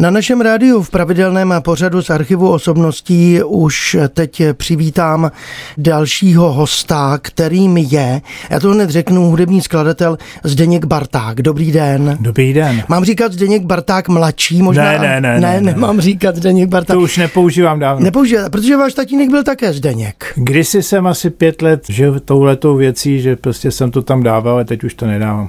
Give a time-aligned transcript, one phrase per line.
[0.00, 5.30] Na našem rádiu v pravidelném pořadu z archivu osobností už teď přivítám
[5.78, 8.20] dalšího hosta, kterým je,
[8.50, 11.42] já to hned řeknu, hudební skladatel Zdeněk Barták.
[11.42, 12.16] Dobrý den.
[12.20, 12.82] Dobrý den.
[12.88, 14.84] Mám říkat Zdeněk Barták mladší možná?
[14.84, 15.40] Ne, ne, ne.
[15.40, 16.96] Ne, ne, nemám říkat Zdeněk Barták.
[16.96, 18.04] To už nepoužívám dávno.
[18.04, 20.32] Nepoužívám, protože váš tatínek byl také Zdeněk.
[20.34, 24.64] Kdysi jsem asi pět let žil touhletou věcí, že prostě jsem to tam dával, ale
[24.64, 25.48] teď už to nedávám.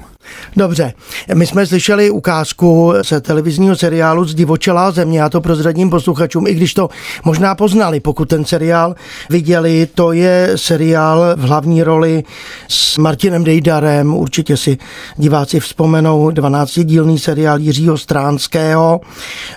[0.58, 0.94] Dobře,
[1.34, 6.74] my jsme slyšeli ukázku z televizního seriálu Zdivočelá země, já to prozradím posluchačům, i když
[6.74, 6.90] to
[7.26, 8.96] možná poznali, pokud ten seriál
[9.30, 12.24] viděli, to je seriál v hlavní roli
[12.68, 14.78] s Martinem Dejdarem, určitě si
[15.18, 19.02] diváci vzpomenou 12-dílný seriál Jiřího Stránského.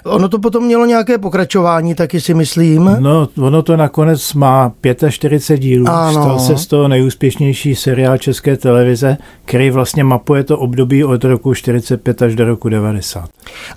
[0.05, 2.96] Ono to potom mělo nějaké pokračování, taky si myslím.
[3.00, 4.72] No, ono to nakonec má
[5.10, 5.88] 45 dílů.
[5.88, 6.12] Ano.
[6.12, 11.55] Stal se z toho nejúspěšnější seriál České televize, který vlastně mapuje to období od roku
[11.55, 13.28] 45 až do roku 90.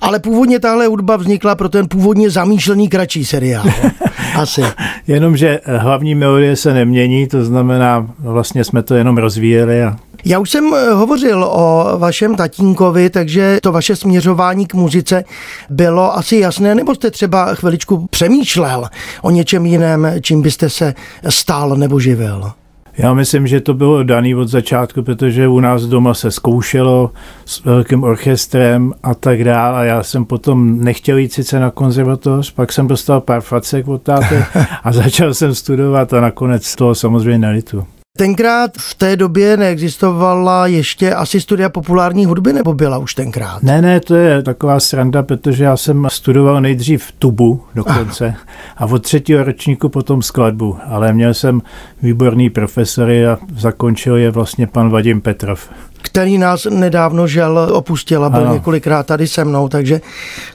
[0.01, 3.65] Ale původně tahle hudba vznikla pro ten původně zamýšlený kratší seriál.
[4.35, 4.61] Asi.
[5.07, 10.49] Jenomže hlavní melodie se nemění, to znamená, vlastně jsme to jenom rozvíjeli a Já už
[10.49, 15.23] jsem eh, hovořil o vašem tatínkovi, takže to vaše směřování k muzice
[15.69, 18.89] bylo asi jasné, nebo jste třeba chviličku přemýšlel
[19.21, 20.93] o něčem jiném, čím byste se
[21.29, 22.51] stál nebo živil?
[22.97, 27.11] Já myslím, že to bylo daný od začátku, protože u nás doma se zkoušelo
[27.45, 29.79] s velkým orchestrem a tak dále.
[29.79, 34.01] A já jsem potom nechtěl jít sice na konzervatoř, pak jsem dostal pár facek od
[34.01, 34.35] táty
[34.83, 37.83] a začal jsem studovat a nakonec toho samozřejmě nelitu.
[38.17, 43.63] Tenkrát v té době neexistovala ještě asi studia populární hudby, nebo byla už tenkrát?
[43.63, 48.33] Ne, ne, to je taková sranda, protože já jsem studoval nejdřív tubu dokonce
[48.77, 51.61] a od třetího ročníku potom skladbu, ale měl jsem
[52.01, 55.69] výborný profesory a zakončil je vlastně pan Vadim Petrov.
[56.17, 58.53] Který nás nedávno žel opustil a byl Ano.
[58.53, 60.01] několikrát tady se mnou, takže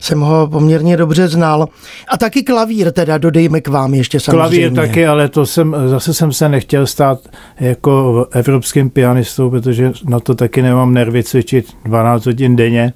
[0.01, 1.69] jsem ho poměrně dobře znal.
[2.09, 4.71] A taky klavír teda dodejme k vám ještě samozřejmě.
[4.71, 7.19] Klavír taky, ale to jsem, zase jsem se nechtěl stát
[7.61, 12.93] jako evropským pianistou, protože na to taky nemám nervy cvičit 12 hodin denně.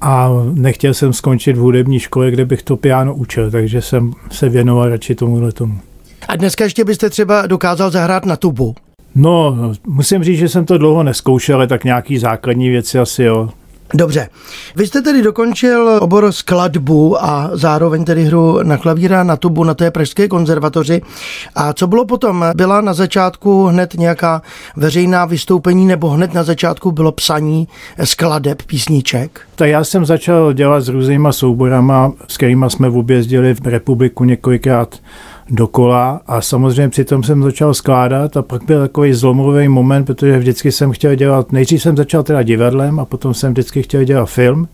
[0.00, 4.48] A nechtěl jsem skončit v hudební škole, kde bych to piano učil, takže jsem se
[4.48, 5.78] věnoval radši tomuhle tomu.
[6.28, 8.74] A dneska ještě byste třeba dokázal zahrát na tubu.
[9.14, 9.56] No,
[9.86, 13.48] musím říct, že jsem to dlouho neskoušel, ale tak nějaký základní věci asi jo.
[13.94, 14.28] Dobře.
[14.76, 19.74] Vy jste tedy dokončil obor skladbu a zároveň tedy hru na klavíra na tubu na
[19.74, 21.02] té pražské konzervatoři.
[21.54, 22.44] A co bylo potom?
[22.54, 24.42] Byla na začátku hned nějaká
[24.76, 27.68] veřejná vystoupení nebo hned na začátku bylo psaní
[28.04, 29.40] skladeb, písniček?
[29.56, 34.98] Tak já jsem začal dělat s různýma souborama, s kterými jsme objezdili v republiku několikrát
[35.52, 40.72] dokola a samozřejmě přitom jsem začal skládat a pak byl takový zlomový moment, protože vždycky
[40.72, 44.68] jsem chtěl dělat, nejdřív jsem začal teda divadlem a potom jsem vždycky chtěl dělat film.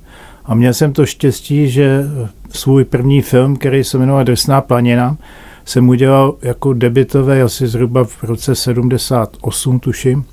[0.44, 2.05] A měl jsem to štěstí, že
[2.50, 5.17] svůj první film, který se jmenoval Drsná planina,
[5.65, 10.25] jsem udělal jako debitový asi zhruba v roce 78, tuším,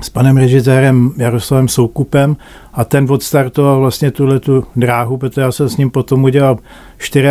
[0.00, 2.36] s panem režisérem Jaroslavem Soukupem
[2.72, 6.58] a ten odstartoval vlastně tuhle tu dráhu, protože já jsem s ním potom udělal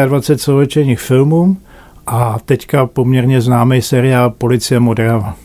[0.05, 1.57] 24 celočených filmů
[2.07, 5.35] a teďka poměrně známý seriál Policie Modrava.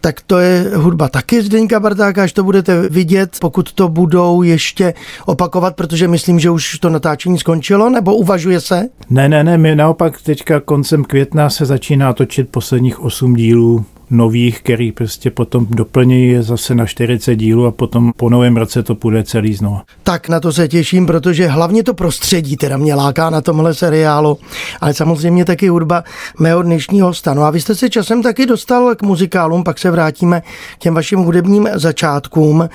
[0.00, 4.94] Tak to je hudba taky Zdeňka Bartáka, až to budete vidět, pokud to budou ještě
[5.26, 8.88] opakovat, protože myslím, že už to natáčení skončilo, nebo uvažuje se?
[9.10, 14.62] Ne, ne, ne, my naopak teďka koncem května se začíná točit posledních 8 dílů nových,
[14.62, 19.24] který prostě potom doplní zase na 40 dílů a potom po novém roce to půjde
[19.24, 19.78] celý znovu.
[20.02, 24.38] Tak na to se těším, protože hlavně to prostředí teda mě láká na tomhle seriálu,
[24.80, 26.04] ale samozřejmě taky hudba
[26.38, 27.42] mého dnešního stanu.
[27.42, 30.42] A vy jste se časem taky dostal k muzikálům, pak se vrátíme
[30.74, 32.68] k těm vašim hudebním začátkům.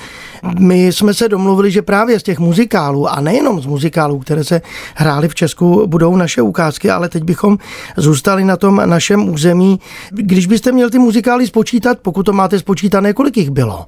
[0.59, 4.61] My jsme se domluvili, že právě z těch muzikálů, a nejenom z muzikálů, které se
[4.95, 7.57] hrály v Česku, budou naše ukázky, ale teď bychom
[7.97, 9.79] zůstali na tom našem území.
[10.11, 13.85] Když byste měl ty muzikály spočítat, pokud to máte spočítané, kolik jich bylo?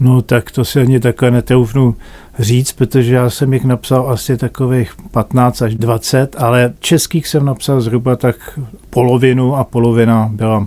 [0.00, 1.94] No tak to si ani takhle netroufnu
[2.38, 7.80] říct, protože já jsem jich napsal asi takových 15 až 20, ale českých jsem napsal
[7.80, 8.58] zhruba tak
[8.90, 10.66] polovinu a polovina byla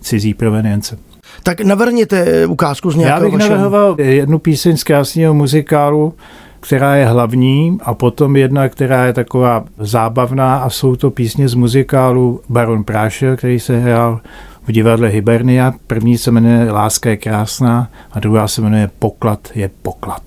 [0.00, 0.98] cizí provenience.
[1.42, 3.50] Tak navrněte ukázku z Já nějakého bych vašeho...
[3.50, 6.14] navrhoval jednu píseň z krásného muzikálu,
[6.60, 11.54] která je hlavní a potom jedna, která je taková zábavná a jsou to písně z
[11.54, 14.20] muzikálu Baron Prášel, který se hrál
[14.70, 15.72] v divadle Hibernia.
[15.86, 20.22] První se jmenuje Láska je krásná a druhá se jmenuje Poklad je poklad.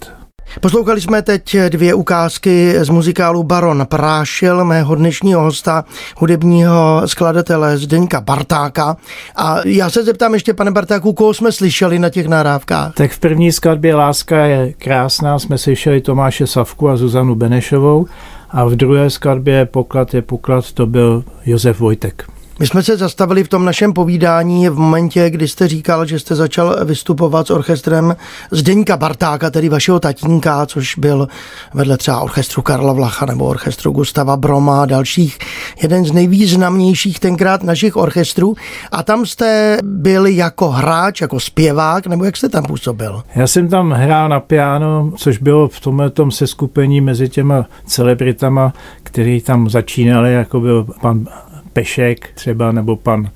[0.62, 5.86] Poslouchali jsme teď dvě ukázky z muzikálu Baron Prášil, mého dnešního hosta,
[6.18, 8.98] hudebního skladatele Zdeňka Bartáka.
[9.36, 12.94] A já se zeptám ještě, pane Bartáku, koho jsme slyšeli na těch nahrávkách?
[12.94, 18.06] Tak v první skladbě Láska je krásná, jsme slyšeli Tomáše Savku a Zuzanu Benešovou
[18.50, 22.26] a v druhé skladbě Poklad je poklad, to byl Josef Vojtek.
[22.64, 26.36] My jsme se zastavili v tom našem povídání v momentě, kdy jste říkal, že jste
[26.36, 28.16] začal vystupovat s orchestrem
[28.52, 31.28] Zdeňka Bartáka, tedy vašeho tatínka, což byl
[31.74, 35.38] vedle třeba orchestru Karla Vlacha nebo orchestru Gustava Broma a dalších,
[35.82, 38.56] jeden z nejvýznamnějších tenkrát našich orchestrů.
[38.92, 43.24] A tam jste byl jako hráč, jako zpěvák, nebo jak jste tam působil?
[43.36, 48.74] Já jsem tam hrál na piano, což bylo v tomhle tom seskupení mezi těma celebritama,
[49.04, 51.28] který tam začínali, jako byl pan
[51.74, 53.30] Pešek třeba, nebo pan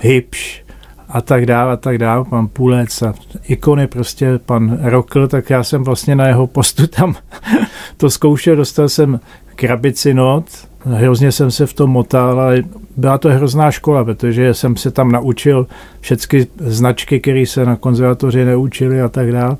[0.00, 0.64] Hipš
[1.08, 3.14] a tak dále a tak dále, pan Půlec a
[3.48, 7.14] ikony prostě pan Rokl, tak já jsem vlastně na jeho postu tam
[7.96, 9.20] to zkoušel, dostal jsem
[9.54, 10.44] krabici not,
[10.84, 12.62] hrozně jsem se v tom motal, ale
[12.96, 15.66] byla to hrozná škola, protože jsem se tam naučil
[16.00, 19.56] všechny značky, které se na konzervatoři neučili a tak dále.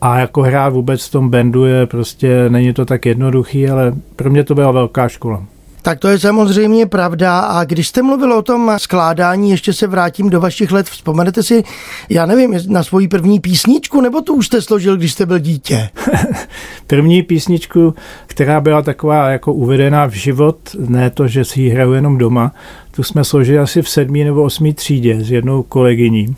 [0.00, 4.30] A jako hrát vůbec v tom bandu je prostě, není to tak jednoduchý, ale pro
[4.30, 5.44] mě to byla velká škola.
[5.88, 7.40] Tak to je samozřejmě pravda.
[7.40, 10.86] A když jste mluvil o tom skládání, ještě se vrátím do vašich let.
[10.86, 11.64] Vzpomenete si,
[12.08, 15.88] já nevím, na svoji první písničku, nebo to už jste složil, když jste byl dítě?
[16.86, 17.94] první písničku,
[18.26, 22.52] která byla taková jako uvedená v život, ne to, že si ji hraju jenom doma,
[22.90, 26.36] tu jsme složili asi v sedmý nebo osmý třídě s jednou kolegyní,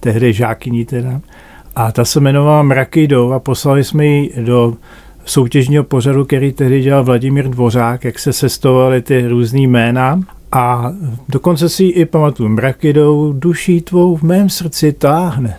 [0.00, 1.20] tehdy žákyní teda.
[1.74, 4.74] A ta se jmenovala Mrakydou a poslali jsme ji do
[5.26, 10.20] soutěžního pořadu, který tehdy dělal Vladimír Dvořák, jak se sestovaly ty různý jména.
[10.52, 10.92] A
[11.28, 15.56] dokonce si i pamatuju, mrakydou duší tvou v mém srdci táhne.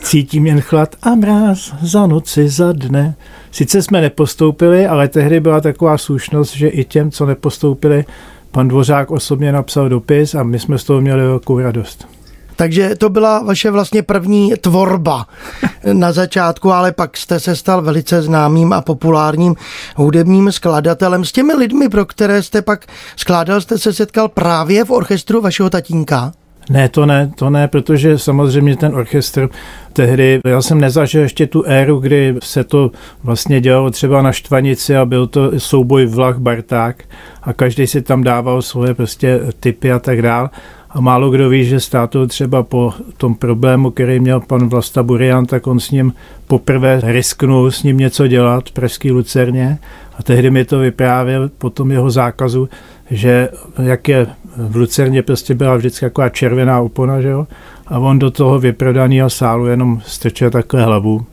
[0.00, 3.14] Cítím jen chlad a mráz za noci, za dne.
[3.50, 8.04] Sice jsme nepostoupili, ale tehdy byla taková slušnost, že i těm, co nepostoupili,
[8.50, 12.15] pan Dvořák osobně napsal dopis a my jsme z toho měli velkou radost.
[12.56, 15.26] Takže to byla vaše vlastně první tvorba
[15.92, 19.54] na začátku, ale pak jste se stal velice známým a populárním
[19.96, 21.24] hudebním skladatelem.
[21.24, 22.86] S těmi lidmi, pro které jste pak
[23.16, 26.32] skládal, jste se setkal právě v orchestru vašeho tatínka?
[26.70, 29.48] Ne, to ne, to ne, protože samozřejmě ten orchestr
[29.92, 32.90] tehdy, já jsem nezažil ještě tu éru, kdy se to
[33.22, 37.04] vlastně dělalo třeba na Štvanici a byl to souboj Vlach Barták
[37.42, 40.50] a každý si tam dával svoje prostě typy a tak dál.
[40.96, 45.46] A málo kdo ví, že státu třeba po tom problému, který měl pan Vlasta Burian,
[45.46, 46.12] tak on s ním
[46.46, 49.78] poprvé risknul s ním něco dělat v Pražský Lucerně.
[50.18, 52.68] A tehdy mi to vyprávěl po tom jeho zákazu,
[53.10, 53.48] že
[53.82, 54.26] jak je
[54.56, 57.46] v Lucerně prostě byla vždycky taková červená opona, že jo?
[57.86, 61.26] A on do toho vyprodaného sálu jenom strčil takhle hlavu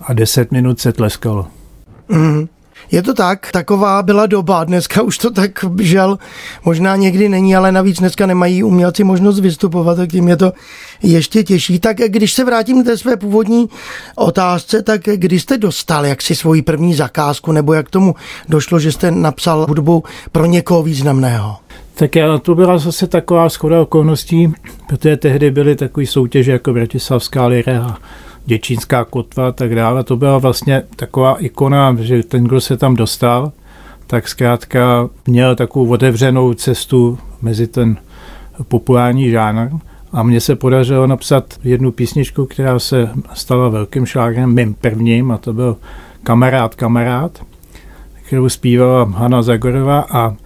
[0.00, 1.46] a deset minut se tleskalo.
[2.08, 2.46] Mm.
[2.92, 6.18] Je to tak, taková byla doba, dneska už to tak žel
[6.64, 10.52] možná někdy není, ale navíc dneska nemají umělci možnost vystupovat, tak tím je to
[11.02, 11.78] ještě těžší.
[11.80, 13.68] Tak když se vrátím k té své původní
[14.16, 18.14] otázce, tak kdy jste dostal jak si svoji první zakázku, nebo jak tomu
[18.48, 21.56] došlo, že jste napsal hudbu pro někoho významného?
[21.94, 24.52] Tak já, to byla zase taková schoda okolností,
[24.88, 27.96] protože tehdy byly takové soutěže jako Bratislavská lira
[28.46, 30.04] Děčínská kotva a tak dále.
[30.04, 33.52] To byla vlastně taková ikona, že ten, kdo se tam dostal,
[34.06, 37.96] tak zkrátka měl takovou otevřenou cestu mezi ten
[38.68, 39.70] populární žánr.
[40.12, 45.38] A mně se podařilo napsat jednu písničku, která se stala velkým šlágrem, mým prvním, a
[45.38, 45.76] to byl
[46.26, 47.42] Kamarád, kamarád,
[48.26, 50.36] kterou zpívala Hanna Zagorová a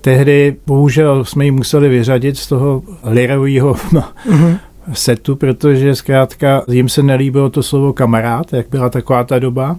[0.00, 4.58] tehdy bohužel jsme ji museli vyřadit z toho lirového mm-hmm
[4.92, 9.76] setu, protože zkrátka jim se nelíbilo to slovo kamarád, jak byla taková ta doba.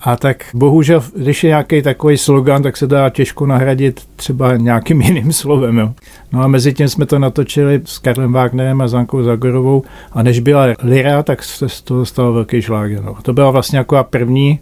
[0.00, 5.00] A tak bohužel, když je nějaký takový slogan, tak se dá těžko nahradit třeba nějakým
[5.02, 5.78] jiným slovem.
[5.78, 5.92] Jo.
[6.32, 10.40] No a mezi tím jsme to natočili s Karlem Wagnerem a Zankou Zagorovou a než
[10.40, 13.02] byla Lira, tak se z toho stal velký šláger.
[13.02, 13.16] No.
[13.22, 14.60] To byla vlastně jako první.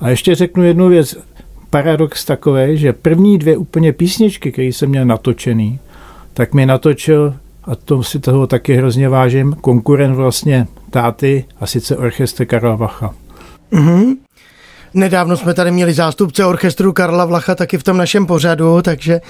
[0.00, 1.16] A ještě řeknu jednu věc.
[1.70, 5.78] Paradox takový, že první dvě úplně písničky, které jsem měl natočený,
[6.34, 11.96] tak mi natočil a to si toho taky hrozně vážím, konkurent vlastně táty a sice
[11.96, 13.14] orchestr Karla Vacha.
[13.72, 14.16] Mm-hmm.
[14.94, 19.20] Nedávno jsme tady měli zástupce orchestru Karla Vlacha taky v tom našem pořadu, takže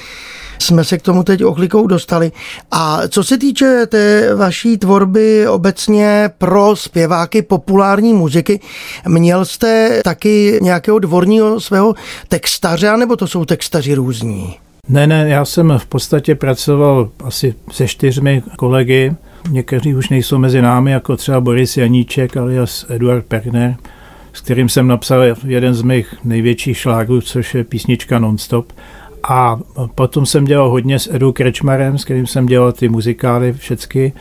[0.58, 2.32] jsme se k tomu teď ochlikou dostali.
[2.70, 8.60] A co se týče té vaší tvorby obecně pro zpěváky populární muziky,
[9.08, 11.94] měl jste taky nějakého dvorního svého
[12.28, 14.56] textaře, nebo to jsou textaři různí?
[14.90, 19.12] Ne, ne, já jsem v podstatě pracoval asi se čtyřmi kolegy.
[19.50, 23.76] Někteří už nejsou mezi námi, jako třeba Boris Janíček alias Eduard Perner,
[24.32, 28.72] s kterým jsem napsal jeden z mých největších šlágrů, což je písnička Nonstop.
[29.28, 29.60] A
[29.94, 34.12] potom jsem dělal hodně s Edu Krečmarem, s kterým jsem dělal ty muzikály všechny.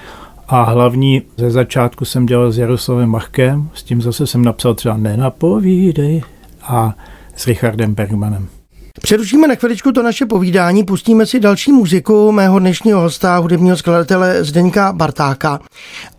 [0.48, 4.98] A hlavní ze začátku jsem dělal s Jaroslavem Machkem, s tím zase jsem napsal třeba
[4.98, 6.22] Nenapovídej
[6.64, 6.96] a
[7.36, 8.59] s Richardem Bergmanem.
[9.02, 14.44] Přerušíme na chviličku to naše povídání, pustíme si další muziku mého dnešního hosta, hudebního skladatele
[14.44, 15.60] Zdeňka Bartáka.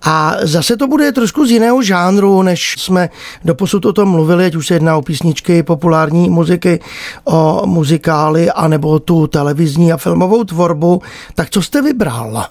[0.02, 3.08] A zase to bude trošku z jiného žánru, než jsme
[3.44, 6.80] doposud o tom mluvili, ať už se jedná o písničky, populární muziky,
[7.24, 11.02] o muzikály, anebo tu televizní a filmovou tvorbu.
[11.34, 12.44] Tak co jste vybral?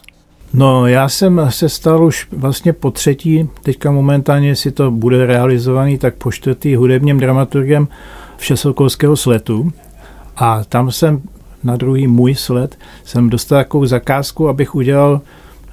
[0.54, 5.98] No, já jsem se stal už vlastně po třetí, teďka momentálně, si to bude realizovaný,
[5.98, 7.88] tak po čtvrtý hudebním dramaturgem
[8.38, 9.72] Všesokolského sletu.
[10.40, 11.22] A tam jsem
[11.64, 15.22] na druhý můj sled jsem dostal takovou zakázku, abych udělal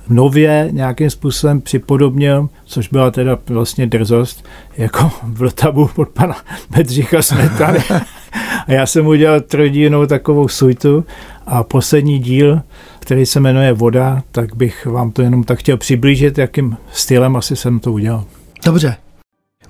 [0.09, 4.45] nově nějakým způsobem připodobnil, což byla teda vlastně drzost,
[4.77, 6.37] jako v Vltavu pod pana
[6.71, 7.79] Bedřicha Smetany.
[8.67, 11.05] A já jsem udělal trojdílnou takovou suitu
[11.47, 12.61] a poslední díl,
[12.99, 17.57] který se jmenuje Voda, tak bych vám to jenom tak chtěl přiblížit, jakým stylem asi
[17.57, 18.25] jsem to udělal.
[18.65, 18.97] Dobře,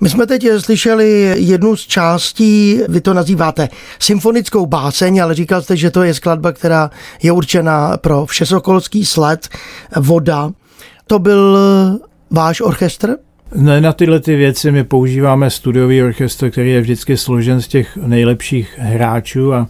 [0.01, 5.77] my jsme teď slyšeli jednu z částí, vy to nazýváte symfonickou báseň, ale říkal jste,
[5.77, 6.91] že to je skladba, která
[7.23, 9.49] je určena pro všesokolský sled,
[9.97, 10.51] voda.
[11.07, 11.57] To byl
[12.31, 13.15] váš orchestr?
[13.55, 17.97] Ne, na tyhle ty věci my používáme studiový orchestr, který je vždycky složen z těch
[17.97, 19.67] nejlepších hráčů a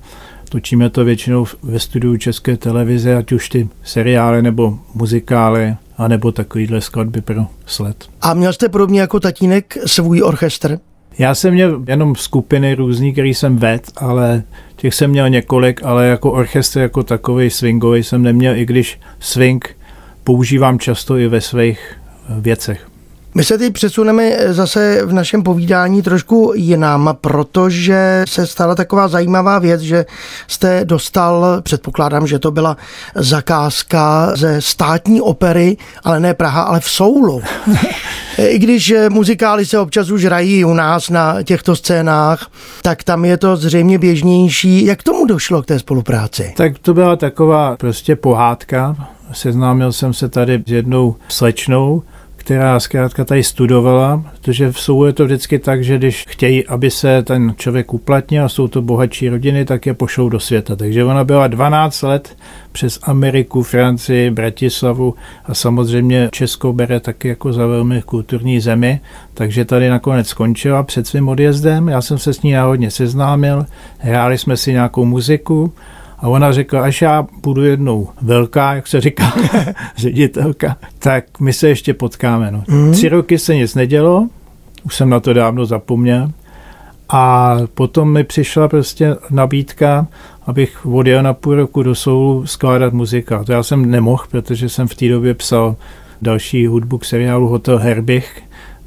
[0.50, 6.82] točíme to většinou ve studiu České televize, ať už ty seriály nebo muzikály anebo takovýhle
[6.82, 8.10] skladby pro sled.
[8.22, 10.80] A měl jste podobně jako tatínek svůj orchestr?
[11.20, 14.44] Já jsem měl jenom skupiny různý, který jsem ved, ale
[14.76, 19.76] těch jsem měl několik, ale jako orchestr jako takový swingový jsem neměl, i když swing
[20.24, 21.98] používám často i ve svých
[22.40, 22.88] věcech.
[23.38, 29.60] My se teď přesuneme zase v našem povídání trošku jinam, protože se stala taková zajímavá
[29.60, 30.06] věc, že
[30.48, 32.78] jste dostal, předpokládám, že to byla
[33.16, 37.42] zakázka ze státní opery, ale ne Praha, ale v Soulu.
[38.38, 42.52] I když muzikály se občas už hrají u nás na těchto scénách,
[42.82, 44.86] tak tam je to zřejmě běžnější.
[44.86, 46.54] Jak tomu došlo k té spolupráci?
[46.58, 48.96] Tak to byla taková prostě pohádka.
[49.32, 52.04] Seznámil jsem se tady s jednou slečnou,
[52.48, 57.24] která zkrátka tady studovala, protože v je to vždycky tak, že když chtějí, aby se
[57.24, 60.76] ten člověk uplatnil, a jsou to bohatší rodiny, tak je pošlou do světa.
[60.76, 62.38] Takže ona byla 12 let
[62.72, 69.00] přes Ameriku, Francii, Bratislavu a samozřejmě Česko bere taky jako za velmi kulturní zemi,
[69.34, 71.88] takže tady nakonec skončila před svým odjezdem.
[71.88, 73.66] Já jsem se s ní náhodně seznámil,
[73.98, 75.74] hráli jsme si nějakou muziku,
[76.18, 79.34] a ona řekla, až já budu jednou velká, jak se říká,
[79.98, 82.52] ředitelka, tak my se ještě potkáme.
[82.52, 82.64] No.
[82.68, 82.92] Mm.
[82.92, 84.28] Tři roky se nic nedělo,
[84.84, 86.32] už jsem na to dávno zapomněl.
[87.10, 90.08] A potom mi přišla prostě nabídka,
[90.48, 93.44] abych odjel na půl roku do Soulu skládat muzika.
[93.44, 95.76] To já jsem nemohl, protože jsem v té době psal
[96.22, 98.42] další hudbu k seriálu Hotel Herbich,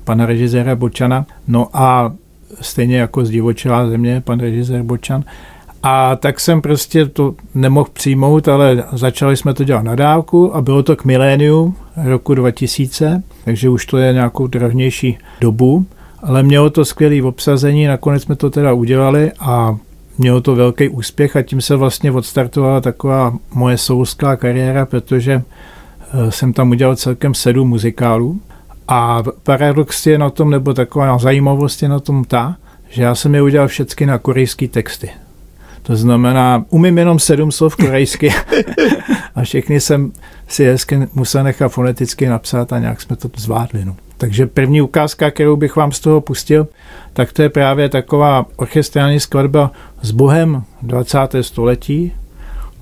[0.05, 1.27] pana režiséra Bočana.
[1.49, 2.13] No a
[2.61, 5.25] stejně jako z Divočelá země, pan režisér Bočan,
[5.83, 10.61] a tak jsem prostě to nemohl přijmout, ale začali jsme to dělat na dálku a
[10.61, 15.87] bylo to k miléniu roku 2000, takže už to je nějakou drahnější dobu,
[16.23, 19.77] ale mělo to skvělé obsazení, nakonec jsme to teda udělali a
[20.19, 26.31] mělo to velký úspěch a tím se vlastně odstartovala taková moje soulská kariéra, protože eh,
[26.31, 28.41] jsem tam udělal celkem sedm muzikálů
[28.89, 32.57] a paradox je na tom, nebo taková zajímavost je na tom ta,
[32.89, 35.11] že já jsem je udělal všechny na korejský texty.
[35.91, 38.31] To znamená, umím jenom sedm slov korejsky
[39.35, 40.13] a všechny jsem
[40.49, 43.85] si hezky musel nechat foneticky napsat a nějak jsme to zvládli.
[43.85, 43.97] No.
[44.17, 46.69] Takže první ukázka, kterou bych vám z toho pustil,
[47.13, 49.71] tak to je právě taková orchestrální skladba
[50.03, 51.19] s Bohem 20.
[51.41, 52.13] století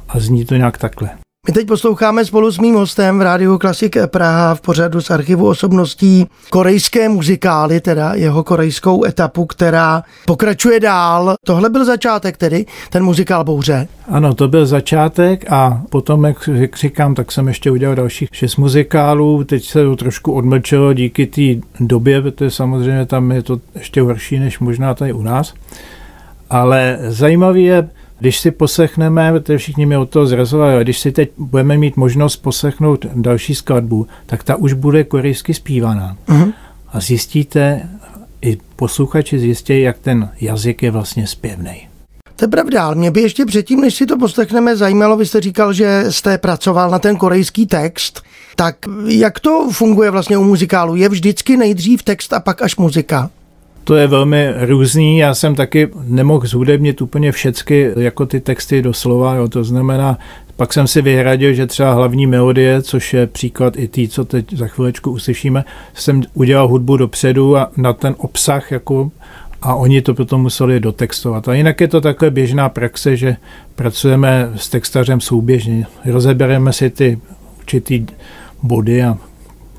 [0.08, 1.10] a zní to nějak takhle.
[1.46, 5.48] My teď posloucháme spolu s mým hostem v Rádiu Klasik Praha v pořadu z archivu
[5.48, 11.34] osobností korejské muzikály, teda jeho korejskou etapu, která pokračuje dál.
[11.46, 13.88] Tohle byl začátek tedy, ten muzikál Bouře?
[14.08, 19.44] Ano, to byl začátek a potom, jak říkám, tak jsem ještě udělal dalších šest muzikálů.
[19.44, 24.38] Teď se to trošku odmlčelo díky té době, protože samozřejmě tam je to ještě horší
[24.38, 25.54] než možná tady u nás.
[26.50, 31.30] Ale zajímavé je, když si poslechneme, protože všichni mi od toho zrazovali, když si teď
[31.38, 36.16] budeme mít možnost poslechnout další skladbu, tak ta už bude korejsky zpívaná.
[36.28, 36.52] Uh-huh.
[36.92, 37.88] A zjistíte,
[38.42, 41.88] i posluchači zjistí, jak ten jazyk je vlastně zpěvný.
[42.36, 45.40] To je pravda, ale mě by ještě předtím, než si to poslechneme, zajímalo, vy jste
[45.40, 48.22] říkal, že jste pracoval na ten korejský text,
[48.56, 50.96] tak jak to funguje vlastně u muzikálu?
[50.96, 53.30] Je vždycky nejdřív text a pak až muzika?
[53.88, 59.34] To je velmi různý, já jsem taky nemohl zhudebnit úplně všecky jako ty texty doslova,
[59.34, 59.48] jo.
[59.48, 60.18] to znamená,
[60.56, 64.52] pak jsem si vyhradil, že třeba hlavní melodie, což je příklad i tý, co teď
[64.52, 65.64] za chvilečku uslyšíme,
[65.94, 69.10] jsem udělal hudbu dopředu a na ten obsah jako
[69.62, 71.48] a oni to potom museli dotextovat.
[71.48, 73.36] A jinak je to takhle běžná praxe, že
[73.74, 75.86] pracujeme s textařem souběžně.
[76.04, 77.18] Rozebereme si ty
[77.58, 78.06] určitý
[78.62, 79.18] body a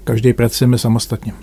[0.03, 1.33] každý pracujeme samostatně.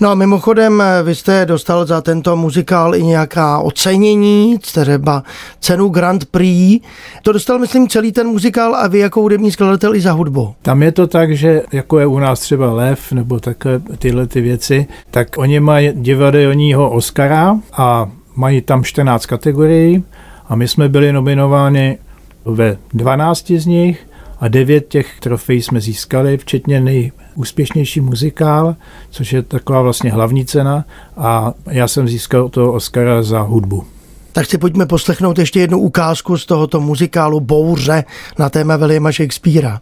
[0.00, 5.22] No a mimochodem, vy jste dostal za tento muzikál i nějaká ocenění, třeba
[5.60, 6.86] cenu Grand Prix.
[7.22, 10.54] To dostal, myslím, celý ten muzikál a vy jako hudební skladatel i za hudbu.
[10.62, 14.40] Tam je to tak, že jako je u nás třeba Lev nebo takhle tyhle ty
[14.40, 20.04] věci, tak oni mají divadelního Oscara a mají tam 14 kategorií
[20.48, 21.98] a my jsme byli nominováni
[22.44, 24.06] ve 12 z nich
[24.40, 28.76] a devět těch trofejí jsme získali, včetně nejúspěšnější muzikál,
[29.10, 30.84] což je taková vlastně hlavní cena
[31.16, 33.84] a já jsem získal toho Oscara za hudbu.
[34.32, 38.04] Tak si pojďme poslechnout ještě jednu ukázku z tohoto muzikálu Bouře
[38.38, 39.80] na téma Williama Shakespearea.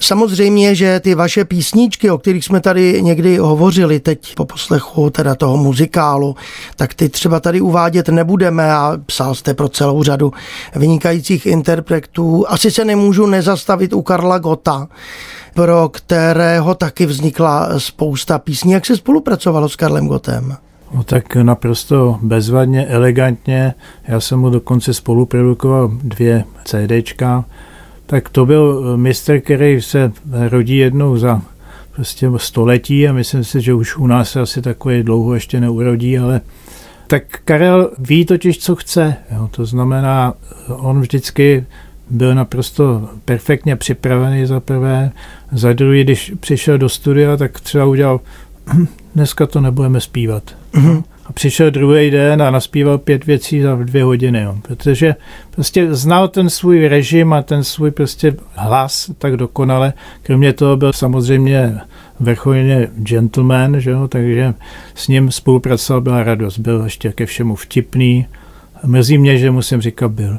[0.00, 5.34] Samozřejmě, že ty vaše písničky, o kterých jsme tady někdy hovořili teď po poslechu teda
[5.34, 6.36] toho muzikálu,
[6.76, 10.32] tak ty třeba tady uvádět nebudeme a psal jste pro celou řadu
[10.76, 12.44] vynikajících interpretů.
[12.48, 14.88] Asi se nemůžu nezastavit u Karla Gota,
[15.54, 18.72] pro kterého taky vznikla spousta písní.
[18.72, 20.56] Jak se spolupracovalo s Karlem Gotem?
[20.94, 23.74] No tak naprosto bezvadně, elegantně.
[24.08, 27.44] Já jsem mu dokonce spoluprodukoval dvě CDčka
[28.10, 30.12] tak to byl eh, mistr, který se
[30.48, 31.42] rodí jednou za
[31.94, 36.18] prostě století a myslím si, že už u nás se asi takový dlouho ještě neurodí,
[36.18, 36.40] ale
[37.06, 39.16] tak Karel ví totiž, co chce.
[39.32, 39.48] Jo.
[39.50, 40.34] To znamená,
[40.68, 41.66] on vždycky
[42.10, 45.12] byl naprosto perfektně připravený za prvé.
[45.52, 48.20] Za druhý, když přišel do studia, tak třeba udělal,
[49.14, 50.42] dneska to nebudeme zpívat.
[50.74, 51.02] Mm-hmm.
[51.28, 54.54] A přišel druhý den a naspíval pět věcí za dvě hodiny, jo.
[54.62, 55.14] protože
[55.50, 59.92] prostě znal ten svůj režim a ten svůj prostě hlas tak dokonale.
[60.22, 61.80] Kromě toho byl samozřejmě
[62.20, 64.54] vrcholně gentleman, že jo, takže
[64.94, 68.26] s ním spolupracoval, byla radost, byl ještě ke všemu vtipný.
[68.84, 70.38] Mrzí mě, že musím říkat byl.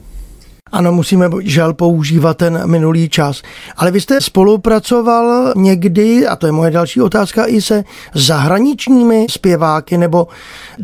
[0.72, 3.42] Ano, musíme žel používat ten minulý čas.
[3.78, 9.98] Ale vy jste spolupracoval někdy, a to je moje další otázka, i se zahraničními zpěváky,
[9.98, 10.28] nebo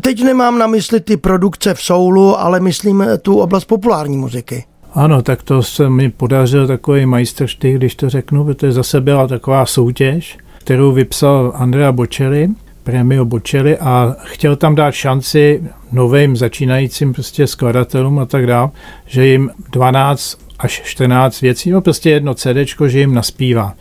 [0.00, 4.64] teď nemám na mysli ty produkce v soulu, ale myslím tu oblast populární muziky.
[4.94, 9.66] Ano, tak to se mi podařil takový majstrštych, když to řeknu, protože zase byla taková
[9.66, 12.48] soutěž, kterou vypsal Andrea Bocelli
[12.86, 18.70] Premio Bocelli a chtěl tam dát šanci novým začínajícím prostě skladatelům a tak dále,
[19.06, 23.74] že jim 12 až 14 věcí, no prostě jedno CD, že jim naspívá.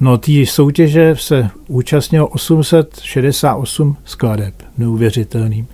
[0.00, 5.66] No té soutěže se účastnilo 868 skladeb, neuvěřitelný,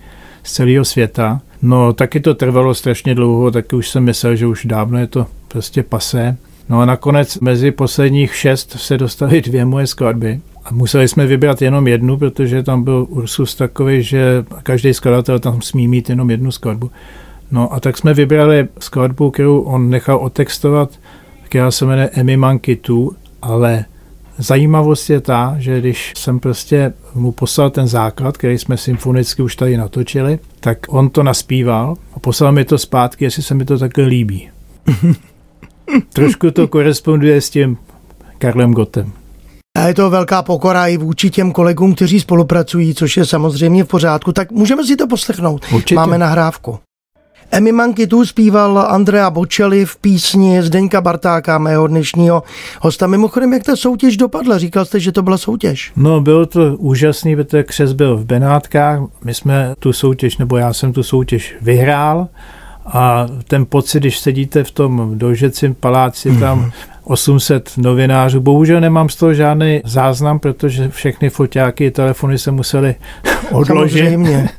[0.43, 1.41] z celého světa.
[1.61, 5.27] No taky to trvalo strašně dlouho, taky už jsem myslel, že už dávno je to
[5.47, 6.37] prostě pasé.
[6.69, 10.41] No a nakonec mezi posledních šest se dostaly dvě moje skladby.
[10.65, 15.61] A museli jsme vybrat jenom jednu, protože tam byl Ursus takový, že každý skladatel tam
[15.61, 16.91] smí mít jenom jednu skladbu.
[17.51, 20.89] No a tak jsme vybrali skladbu, kterou on nechal otextovat,
[21.43, 23.09] která se jmenuje Emmy Monkey 2,
[23.41, 23.85] ale
[24.37, 29.55] zajímavost je ta, že když jsem prostě mu poslal ten základ, který jsme symfonicky už
[29.55, 33.77] tady natočili, tak on to naspíval a poslal mi to zpátky, jestli se mi to
[33.77, 34.49] takhle líbí.
[36.13, 37.77] Trošku to koresponduje s tím
[38.37, 39.20] Karlem Gotem.
[39.77, 43.87] A je to velká pokora i vůči těm kolegům, kteří spolupracují, což je samozřejmě v
[43.87, 44.31] pořádku.
[44.31, 45.65] Tak můžeme si to poslechnout.
[45.73, 45.95] Určitě.
[45.95, 46.79] Máme nahrávku.
[47.51, 52.43] Emi Manky tu zpíval Andrea Bocelli v písni Zdeňka Bartáka, mého dnešního
[52.81, 53.07] hosta.
[53.07, 54.57] Mimochodem, jak ta soutěž dopadla?
[54.57, 55.91] Říkal jste, že to byla soutěž.
[55.95, 58.99] No, bylo to úžasný, protože křes byl v Benátkách.
[59.23, 62.27] My jsme tu soutěž, nebo já jsem tu soutěž vyhrál.
[62.85, 66.71] A ten pocit, když sedíte v tom dožecím paláci, tam mhm.
[67.03, 68.39] 800 novinářů.
[68.39, 72.95] Bohužel nemám z toho žádný záznam, protože všechny foťáky, telefony se museli
[73.51, 74.03] odložit.
[74.03, 74.49] Samozřejmě.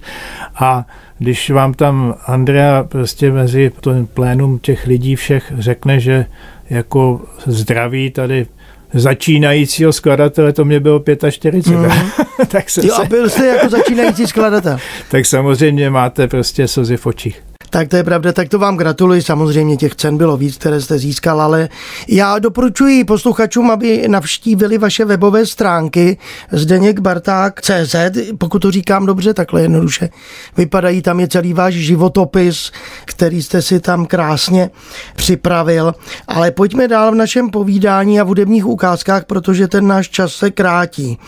[0.55, 0.87] A
[1.19, 6.27] když vám tam Andrea prostě mezi ten plénum těch lidí všech řekne, že
[6.71, 8.47] jako zdraví tady
[8.95, 11.67] začínajícího skladatele, to mě bylo 45.
[11.67, 11.91] Mm.
[12.49, 14.79] tak se jo, a byl jste jako začínající skladatel.
[15.11, 17.43] tak samozřejmě máte prostě slzy v očích.
[17.73, 19.23] Tak to je pravda, tak to vám gratuluji.
[19.23, 21.69] Samozřejmě těch cen bylo víc, které jste získal, ale
[22.09, 26.19] já doporučuji posluchačům, aby navštívili vaše webové stránky
[26.51, 27.95] Zdeněk Barták CZ,
[28.39, 30.09] pokud to říkám dobře, takhle jednoduše.
[30.57, 32.73] Vypadají tam je celý váš životopis,
[33.05, 34.71] který jste si tam krásně
[35.17, 35.95] připravil.
[36.29, 40.51] Ale pojďme dál v našem povídání a v hudebních ukázkách, protože ten náš čas se
[40.51, 41.19] krátí.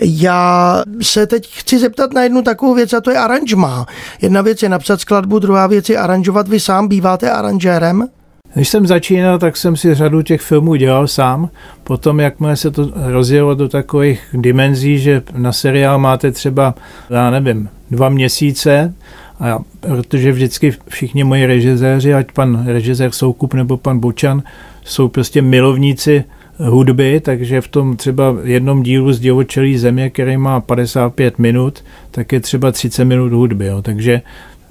[0.00, 3.86] Já se teď chci zeptat na jednu takovou věc a to je aranžma.
[4.22, 6.48] Jedna věc je napsat skladbu, druhá věc je aranžovat.
[6.48, 8.08] Vy sám býváte aranžérem?
[8.54, 11.48] Když jsem začínal, tak jsem si řadu těch filmů dělal sám.
[11.84, 16.74] Potom, jakmile se to rozjelo do takových dimenzí, že na seriál máte třeba,
[17.10, 18.94] já nevím, dva měsíce,
[19.40, 24.42] a protože vždycky všichni moji režiséři, ať pan režisér Soukup nebo pan Bočan,
[24.84, 26.24] jsou prostě milovníci
[26.58, 32.32] hudby, takže v tom třeba jednom dílu z Divočelí země, který má 55 minut, tak
[32.32, 33.66] je třeba 30 minut hudby.
[33.66, 33.82] Jo.
[33.82, 34.22] Takže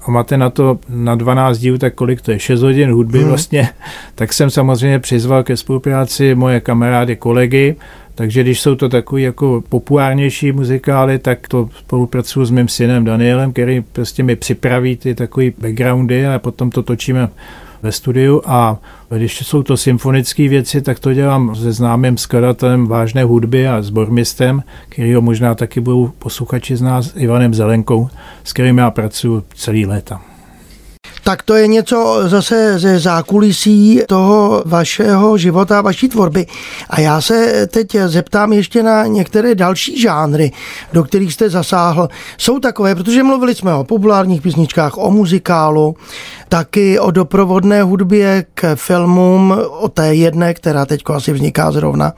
[0.05, 3.27] a máte na to na 12 dílů, tak kolik to je, 6 hodin hudby hmm.
[3.27, 3.69] vlastně,
[4.15, 7.75] tak jsem samozřejmě přizval ke spolupráci moje kamarády, kolegy,
[8.15, 13.53] takže když jsou to takový jako populárnější muzikály, tak to spolupracuju s mým synem Danielem,
[13.53, 17.29] který prostě mi připraví ty takové backgroundy a potom to točíme
[17.83, 18.77] ve studiu a
[19.09, 24.63] když jsou to symfonické věci, tak to dělám se známým skladatelem vážné hudby a sbormistem,
[24.89, 28.09] který ho možná taky budou posluchači z nás, Ivanem Zelenkou,
[28.43, 30.21] s kterým já pracuji celý léta.
[31.23, 36.45] Tak to je něco zase ze zákulisí toho vašeho života, vaší tvorby.
[36.89, 40.51] A já se teď zeptám ještě na některé další žánry,
[40.93, 42.09] do kterých jste zasáhl.
[42.37, 45.95] Jsou takové, protože mluvili jsme o populárních písničkách, o muzikálu,
[46.49, 52.13] taky o doprovodné hudbě k filmům, o té jedné, která teď asi vzniká zrovna,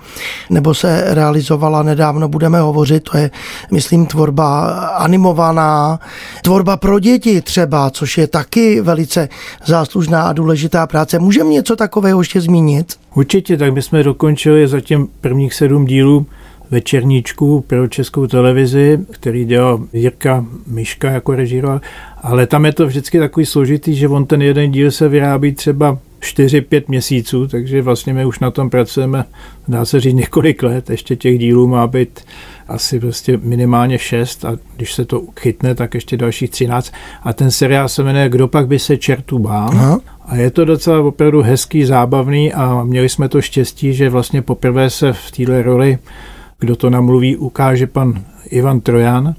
[0.49, 3.31] nebo se realizovala nedávno, budeme hovořit, to je,
[3.71, 5.99] myslím, tvorba animovaná,
[6.43, 9.29] tvorba pro děti třeba, což je taky velice
[9.65, 11.19] záslužná a důležitá práce.
[11.19, 12.93] Můžeme něco takového ještě zmínit?
[13.15, 16.25] Určitě, tak bychom dokončili zatím prvních sedm dílů
[16.71, 21.81] večerníčku pro českou televizi, který dělal Jirka Miška jako režíroval,
[22.21, 25.97] ale tam je to vždycky takový složitý, že on ten jeden díl se vyrábí třeba
[26.25, 29.25] 4-5 měsíců, takže vlastně my už na tom pracujeme,
[29.67, 32.19] dá se říct, několik let, ještě těch dílů má být
[32.67, 37.51] asi prostě minimálně 6 a když se to chytne, tak ještě dalších 13 a ten
[37.51, 39.69] seriál se jmenuje Kdo pak by se čertu bál?
[39.69, 39.99] Aha.
[40.25, 44.89] a je to docela opravdu hezký, zábavný a měli jsme to štěstí, že vlastně poprvé
[44.89, 45.97] se v této roli
[46.59, 49.35] kdo to namluví, ukáže pan Ivan Trojan,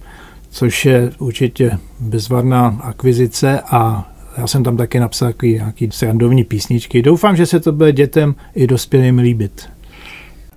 [0.51, 7.03] což je určitě bezvadná akvizice a já jsem tam taky napsal takový nějaký srandovní písničky.
[7.03, 9.69] Doufám, že se to bude dětem i dospělým líbit.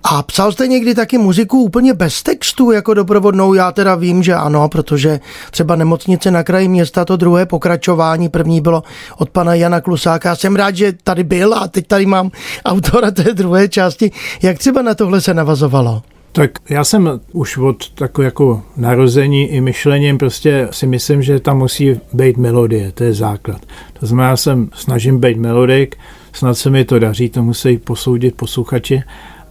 [0.02, 3.54] A psal jste někdy taky muziku úplně bez textu jako doprovodnou?
[3.54, 5.20] Já teda vím, že ano, protože
[5.50, 8.82] třeba nemocnice na kraji města, to druhé pokračování, první bylo
[9.18, 10.36] od pana Jana Klusáka.
[10.36, 12.30] Jsem rád, že tady byl a teď tady mám
[12.64, 14.10] autora té druhé části.
[14.42, 16.02] Jak třeba na tohle se navazovalo?
[16.32, 21.58] Tak já jsem už od takové jako narození i myšlením prostě si myslím, že tam
[21.58, 23.60] musí být melodie, to je základ.
[24.00, 25.96] To znamená, já jsem snažím být melodik,
[26.32, 29.02] snad se mi to daří, to musí posoudit posluchači,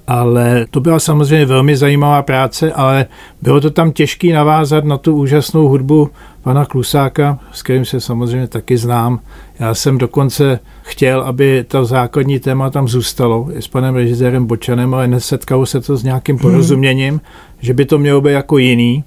[0.07, 3.05] ale to byla samozřejmě velmi zajímavá práce, ale
[3.41, 6.09] bylo to tam těžké navázat na tu úžasnou hudbu
[6.41, 9.19] pana Klusáka, s kterým se samozřejmě taky znám.
[9.59, 14.93] Já jsem dokonce chtěl, aby to základní téma tam zůstalo i s panem režisérem Bočanem,
[14.93, 16.41] ale nesetkalo se to s nějakým hmm.
[16.41, 17.21] porozuměním, hmm.
[17.59, 19.03] že by to mělo být jako jiný.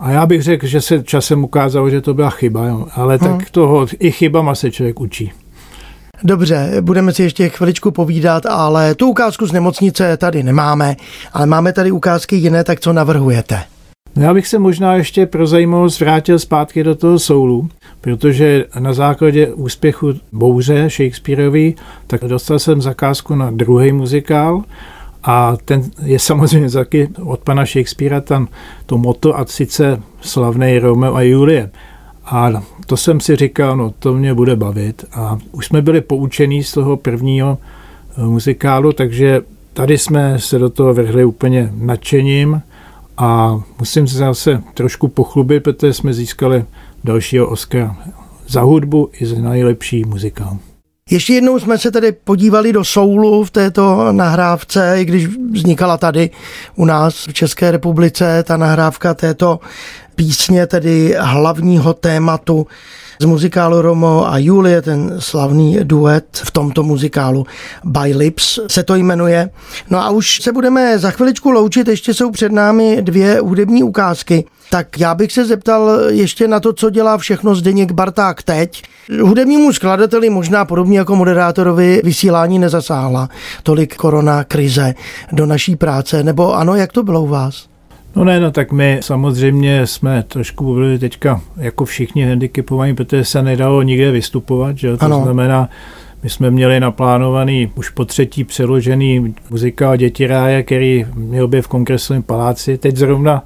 [0.00, 2.86] A já bych řekl, že se časem ukázalo, že to byla chyba, jo.
[2.94, 3.38] ale hmm.
[3.38, 5.32] tak toho i chybama se člověk učí.
[6.24, 10.96] Dobře, budeme si ještě chviličku povídat, ale tu ukázku z nemocnice tady nemáme,
[11.32, 13.64] ale máme tady ukázky jiné, tak co navrhujete?
[14.18, 17.68] No já bych se možná ještě pro zajímavost vrátil zpátky do toho soulu,
[18.00, 21.74] protože na základě úspěchu Bouře Shakespeareový,
[22.06, 24.62] tak dostal jsem zakázku na druhý muzikál
[25.22, 28.48] a ten je samozřejmě taky od pana Shakespearea tam
[28.86, 31.70] to moto a sice slavný Romeo a Julie.
[32.24, 35.04] A to jsem si říkal, no to mě bude bavit.
[35.12, 37.58] A už jsme byli poučení z toho prvního
[38.18, 39.40] eh, muzikálu, takže
[39.72, 42.62] tady jsme se do toho vrhli úplně nadšením
[43.18, 46.64] a musím se zase trošku pochlubit, protože jsme získali
[47.04, 47.96] dalšího Oscara
[48.48, 50.58] za hudbu i za nejlepší muzikál.
[51.10, 56.30] Ještě jednou jsme se tedy podívali do soulu v této nahrávce, i když vznikala tady
[56.76, 59.60] u nás v České republice ta nahrávka této
[60.14, 62.66] písně, tedy hlavního tématu
[63.20, 67.46] z muzikálu Romo a Julie, ten slavný duet v tomto muzikálu
[67.84, 69.50] By Lips se to jmenuje.
[69.90, 74.44] No a už se budeme za chviličku loučit, ještě jsou před námi dvě hudební ukázky.
[74.70, 78.82] Tak já bych se zeptal ještě na to, co dělá všechno Zdeněk Barták teď.
[79.22, 83.28] Hudebnímu skladateli možná podobně jako moderátorovi vysílání nezasáhla
[83.62, 84.94] tolik korona krize
[85.32, 87.68] do naší práce, nebo ano, jak to bylo u vás?
[88.18, 93.42] No ne, no tak my samozřejmě jsme trošku byli teďka jako všichni handicapovaní, protože se
[93.42, 94.96] nedalo nikde vystupovat, že?
[94.96, 95.20] to ano.
[95.22, 95.68] znamená,
[96.22, 101.68] my jsme měli naplánovaný už po třetí přeložený muzikál Děti ráje, který měl být v
[101.68, 102.78] kongresovém paláci.
[102.78, 103.42] Teď zrovna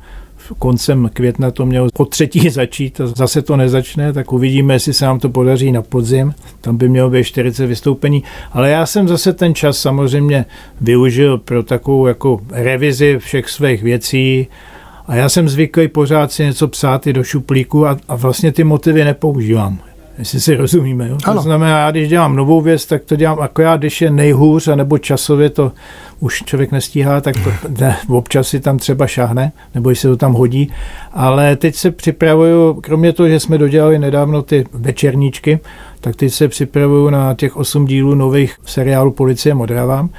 [0.58, 5.04] koncem května to mělo po třetí začít a zase to nezačne, tak uvidíme, jestli se
[5.04, 6.34] nám to podaří na podzim.
[6.60, 8.22] Tam by mělo být 40 vystoupení.
[8.52, 10.44] Ale já jsem zase ten čas samozřejmě
[10.80, 14.46] využil pro takovou jako revizi všech svých věcí,
[15.06, 18.64] a já jsem zvyklý pořád si něco psát i do šuplíku a, a vlastně ty
[18.64, 19.78] motivy nepoužívám
[20.18, 21.08] jestli si rozumíme.
[21.08, 21.16] Jo?
[21.24, 24.98] To znamená, já když dělám novou věc, tak to dělám akorát, když je nejhůř, anebo
[24.98, 25.72] časově to
[26.20, 30.32] už člověk nestíhá, tak to ne, občas si tam třeba šáhne, nebo se to tam
[30.32, 30.72] hodí.
[31.12, 35.60] Ale teď se připravuju, kromě toho, že jsme dodělali nedávno ty večerníčky,
[36.00, 40.10] tak teď se připravuju na těch osm dílů nových seriálů Policie Modravám.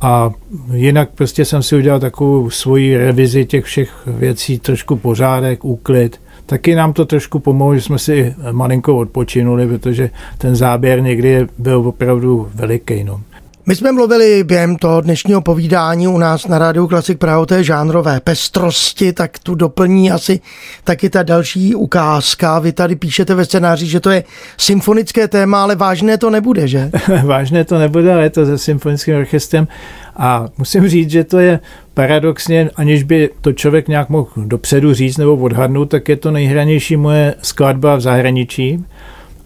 [0.00, 0.30] A
[0.72, 6.74] jinak prostě jsem si udělal takovou svoji revizi těch všech věcí, trošku pořádek, úklid, Taky
[6.74, 12.48] nám to trošku pomohlo, že jsme si malinko odpočinuli, protože ten záběr někdy byl opravdu
[12.54, 13.04] veliký.
[13.04, 13.20] No.
[13.68, 17.64] My jsme mluvili během toho dnešního povídání u nás na Rádiu Klasik Praha o té
[17.64, 20.40] žánrové pestrosti, tak tu doplní asi
[20.84, 22.58] taky ta další ukázka.
[22.58, 24.24] Vy tady píšete ve scénáři, že to je
[24.58, 26.90] symfonické téma, ale vážné to nebude, že?
[27.24, 29.68] vážné to nebude, ale je to se symfonickým orchestrem.
[30.16, 31.60] A musím říct, že to je
[31.94, 36.96] paradoxně, aniž by to člověk nějak mohl dopředu říct nebo odhadnout, tak je to nejhranější
[36.96, 38.84] moje skladba v zahraničí.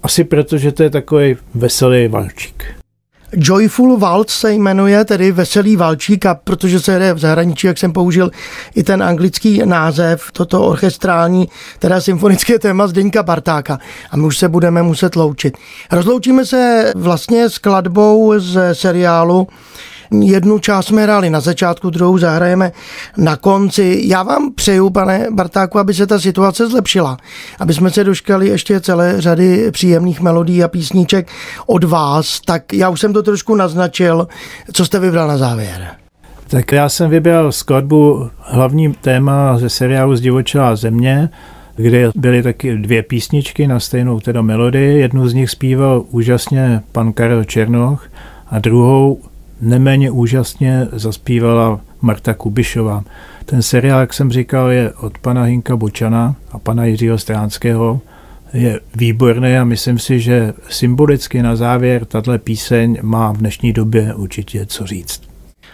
[0.02, 2.81] Asi proto, že to je takový veselý valčík.
[3.36, 7.92] Joyful Waltz se jmenuje, tedy Veselý valčík, a protože se jde v zahraničí, jak jsem
[7.92, 8.30] použil
[8.74, 13.78] i ten anglický název, toto orchestrální, teda symfonické téma Zdeňka Bartáka.
[14.10, 15.56] A my už se budeme muset loučit.
[15.92, 19.48] Rozloučíme se vlastně s kladbou z seriálu
[20.20, 22.72] Jednu část jsme hráli na začátku, druhou zahrajeme
[23.16, 24.00] na konci.
[24.04, 27.16] Já vám přeju, pane Bartáku, aby se ta situace zlepšila,
[27.60, 31.28] aby jsme se doškali ještě celé řady příjemných melodí a písníček
[31.66, 32.40] od vás.
[32.40, 34.28] Tak já už jsem to trošku naznačil.
[34.72, 35.86] Co jste vybral na závěr?
[36.48, 41.28] Tak já jsem vybral skladbu hlavní téma ze seriálu Zdivočelá země,
[41.76, 45.00] kde byly taky dvě písničky na stejnou teda melodii.
[45.00, 48.08] Jednu z nich zpíval úžasně pan Karel Černoch
[48.50, 49.18] a druhou
[49.62, 53.04] neméně úžasně zaspívala Marta Kubišová.
[53.44, 58.00] Ten seriál, jak jsem říkal, je od pana Hinka Bočana a pana Jiřího Stránského.
[58.52, 64.14] Je výborný a myslím si, že symbolicky na závěr tato píseň má v dnešní době
[64.14, 65.20] určitě co říct.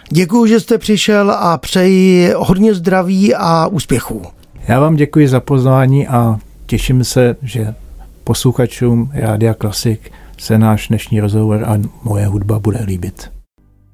[0.09, 4.21] Děkuji, že jste přišel a přeji hodně zdraví a úspěchů.
[4.67, 7.73] Já vám děkuji za pozvání a těším se, že
[8.23, 13.38] posluchačům Rádia Klasik se náš dnešní rozhovor a moje hudba bude líbit.